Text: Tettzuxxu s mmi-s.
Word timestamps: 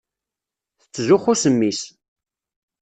Tettzuxxu 0.81 1.33
s 1.41 1.43
mmi-s. 1.51 1.81